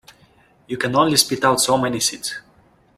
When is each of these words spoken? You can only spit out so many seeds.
You 0.65 0.77
can 0.77 0.95
only 0.95 1.15
spit 1.15 1.45
out 1.45 1.61
so 1.61 1.77
many 1.77 1.99
seeds. 1.99 2.39